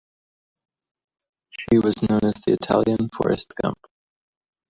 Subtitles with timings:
[1.51, 3.77] She was known as the "Italian Forrest Gump".